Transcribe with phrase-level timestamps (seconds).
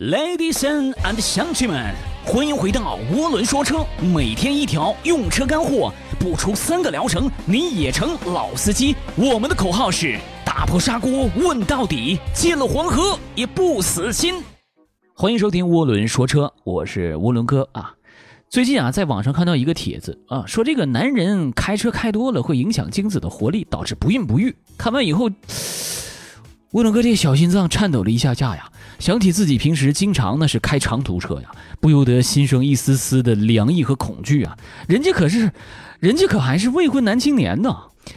[0.00, 1.94] Ladies and 乡亲们，
[2.24, 8.96] 欢迎回到涡轮说车，每天一条用车干货，不出三个疗程你也成老司机。
[9.14, 14.42] 我们的口号是打破砂锅问到底，进了黄河也不死心。
[15.14, 17.94] 欢迎收听涡轮说车，我是涡轮哥啊。
[18.50, 24.56] 最近啊，在网上看到一个帖子啊，说这个男人开车开多了会影响精子的活力，导致不孕不育。
[24.76, 25.30] 看完以后。
[26.74, 28.68] 涡轮哥这小心脏颤抖了一下下呀，
[28.98, 31.48] 想起自己平时经常那是开长途车呀，
[31.78, 34.56] 不由得心生一丝丝的凉意和恐惧啊。
[34.88, 35.52] 人家可是，
[36.00, 37.76] 人家可还是未婚男青年呢。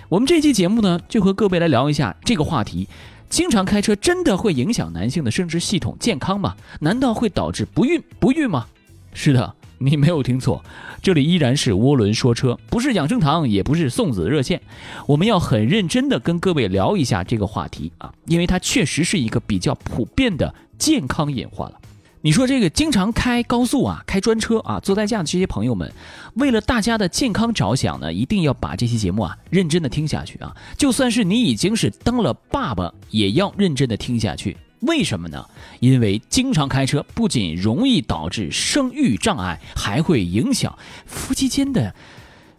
[0.10, 2.88] 我们这期节目呢，就和各位来聊一下这个话题：
[3.30, 6.56] 经常开车真的会影响男性的生殖系统健康吗？
[6.80, 8.66] 难道会导致不孕不育吗？
[9.14, 9.54] 是的。
[9.80, 10.64] 你没有听错，
[11.02, 14.62] 这里依然是涡轮说车，不是养生堂，也不是送子热线。
[15.06, 21.80] 我们要很认真的跟各位聊一下这个话题啊，因为它确实是一个比较普遍的健康隐患了。
[22.22, 25.90] 你说这个经常开高速啊、开专车啊、坐代驾的这些朋友们，
[26.34, 30.54] 为了大家的健康着想呢，一定要把这期节目啊认真的听下去啊。
[30.76, 34.58] 就算是你已经是当了爸爸，也要认真的听下去。
[34.82, 35.46] 为什么呢？
[35.80, 41.94] 因为经常开车不仅容易导致生育障碍，还会影响夫妻间的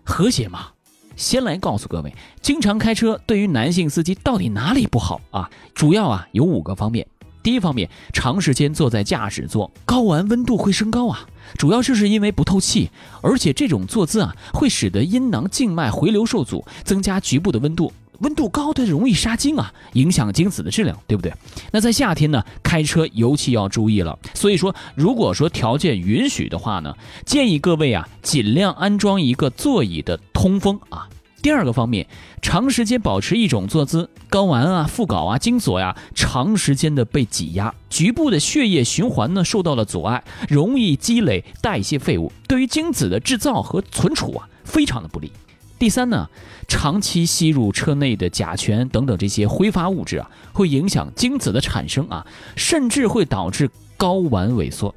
[0.05, 0.69] 和谐嘛。
[1.17, 5.51] 先来告诉各位，经常开车对于男性司机到底哪里不好啊？
[5.75, 7.07] 主要啊有五个方面。
[7.43, 12.91] 第一方面，长时间坐在驾驶座，睾丸温度会升高啊，主要就是因为不透气，
[13.23, 17.93] 而且这种坐姿啊会使得阴囊静脉回流受阻，增加局部的温度。
[18.21, 21.33] 温度高的容易杀精啊，影响精子的质量，对不对？
[21.71, 24.19] 那在夏天呢，开车尤其要注意了。
[24.35, 31.09] 所以说，如果说条件允许的话呢，建议各位啊，尽量安装一个座椅的通风啊。
[31.41, 32.05] 第二个方面，
[32.43, 45.31] 长时间保持一种坐姿，睾丸啊、附睾啊、精索呀，长时间的被挤压，局部的血液循环呢受到了阻碍，容易积累代谢废物，对于精子的制造和存储啊，非常的不利。
[45.79, 46.29] 第三呢，
[46.67, 52.27] 长期吸入车内的甲醛等等这些挥发物质啊，会影响精子的产生啊，
[52.57, 54.93] 甚至会导致睾丸萎缩。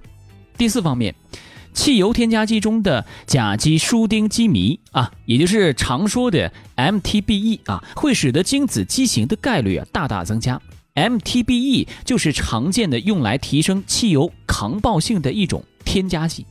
[0.58, 1.14] 第四方面，
[1.74, 10.60] 汽油添加剂中的甲基舒丁基醚啊，也就是常说的 MTBE 啊，会使得精子畸形的概率啊大大增加。
[10.96, 16.46] MTBE 就是常见的用来提升汽油抗爆性的一种添加剂。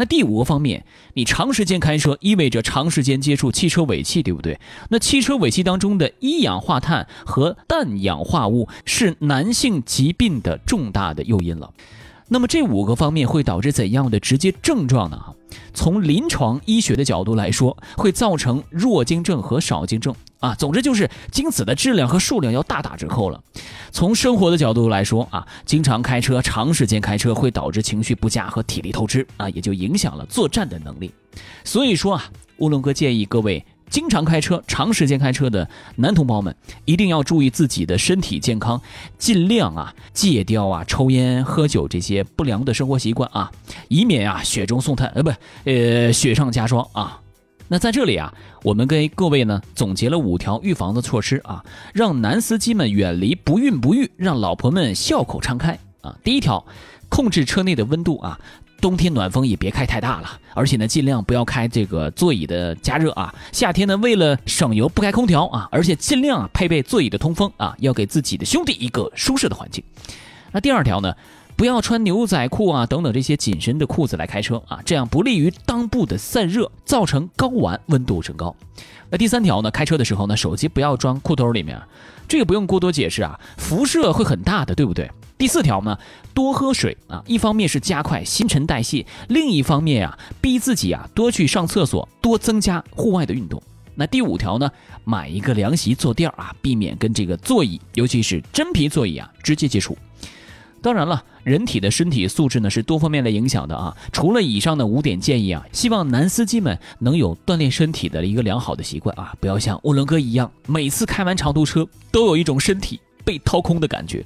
[0.00, 4.58] 那第五个方面，你长时间开车意味着长时间接触汽车尾气，对不对？
[4.88, 11.74] 那汽车尾气当中的一氧化碳和氮氧化物是男性疾病的重大的诱因了。
[12.28, 15.22] 那么这五个方面会导致怎样的直接症状呢？
[15.74, 20.54] 从临床医学的角度来说，会造成弱精症和少精症啊。
[20.56, 23.40] 总之就是精子的质量和数量要大打折扣了。
[23.92, 31.12] 从生活的角度来说啊，经常开车、长时间开车会导致情绪不佳和体力透支啊，也就影响了作战的能力。
[31.64, 32.24] 所以说啊，
[32.58, 33.64] 乌龙哥建议各位。
[33.90, 38.80] 经常开车、长时间开车的男同胞们，一定要注意自己的身体健康，
[39.18, 43.50] 尽量啊戒掉啊抽烟、喝酒这些不良的生活习惯啊，
[43.88, 45.32] 以免啊雪中送炭，呃不，
[45.64, 47.20] 呃雪上加霜啊。
[47.72, 51.64] 那在这里啊，我们给各位呢总结了五条预防的措施啊，
[51.94, 56.16] 让男司机们远离不孕不育，让老婆们笑口常开啊。
[56.24, 56.66] 第一条，
[57.08, 58.36] 控制车内的温度啊。
[58.80, 63.32] 冬天暖风也别开太大了，而且呢，尽量不要开这个座椅的加热啊。
[63.52, 69.84] 夏天呢，为了省油不开空调啊，而且尽量啊配备座椅的通风啊，要给自己的兄弟一个舒适的环境。
[70.50, 71.14] 那第二条呢，
[71.60, 78.56] 不要穿牛仔裤啊等等这些紧身的裤子来开车啊，这样不利于裆部的散热，造成睾丸温度升高。
[79.10, 81.78] 那第三条呢，开车的时候呢，手机不要装裤兜里面，
[82.26, 85.10] 这个不用过多解释啊，辐射会很大的，对不对？
[85.36, 85.98] 第四条呢，
[86.32, 93.62] 多喝水啊，一方面是加快新陈代谢，另一方面啊，逼自己啊多去上厕所，多增加户外的运动。
[93.94, 94.70] 那第五条呢，
[95.04, 99.94] 买一个凉席坐垫啊，避免跟这个座椅，尤其是真皮座椅啊直接接触。
[100.82, 103.96] 当然了，人体的身体素质呢是多方面的影响的啊。
[104.12, 114.24] 除了以上的五点建议啊，希望男司机们能有锻炼身体的一个良好的习惯啊，不要像涡轮哥一样，每次开完长途车都有一种身体被掏空的感觉。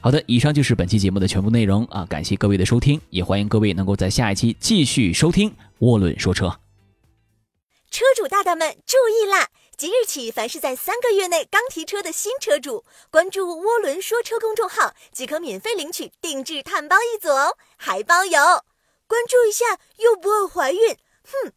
[0.00, 2.06] 好的，以上就是本期节目的全部内容啊！
[2.06, 5.50] 感谢各位的收听，也欢迎各位能够在下一期继续收听
[5.80, 6.46] 《涡轮说车》。
[7.90, 9.48] 车主大大们注意啦！
[9.80, 18.38] 即日起，凡是在三个月内刚提车的新车主，关注“涡轮说车”公众号即可免费领取定制碳包一组哦，还包邮。
[19.06, 21.52] 关注一下又不会怀孕，哼！